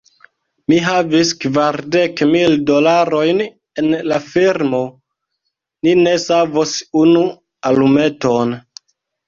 [0.71, 3.43] Mi havis kvardek mil dolarojn
[3.83, 4.81] en la firmo;
[5.85, 7.25] ni ne savos unu
[7.73, 8.61] alumeton.